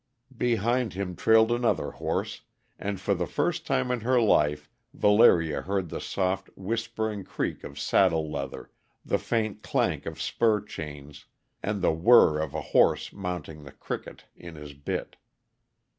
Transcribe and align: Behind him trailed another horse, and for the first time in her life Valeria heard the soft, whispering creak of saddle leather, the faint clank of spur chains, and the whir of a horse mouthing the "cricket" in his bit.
Behind 0.35 0.93
him 0.93 1.15
trailed 1.15 1.51
another 1.51 1.91
horse, 1.91 2.41
and 2.79 2.99
for 2.99 3.13
the 3.13 3.27
first 3.27 3.67
time 3.67 3.91
in 3.91 3.99
her 3.99 4.19
life 4.19 4.67
Valeria 4.95 5.61
heard 5.61 5.89
the 5.89 6.01
soft, 6.01 6.49
whispering 6.55 7.23
creak 7.23 7.63
of 7.63 7.77
saddle 7.79 8.27
leather, 8.31 8.71
the 9.05 9.19
faint 9.19 9.61
clank 9.61 10.07
of 10.07 10.19
spur 10.19 10.59
chains, 10.61 11.25
and 11.61 11.83
the 11.83 11.93
whir 11.93 12.39
of 12.39 12.55
a 12.55 12.61
horse 12.73 13.13
mouthing 13.13 13.63
the 13.63 13.71
"cricket" 13.71 14.25
in 14.35 14.55
his 14.55 14.73
bit. 14.73 15.17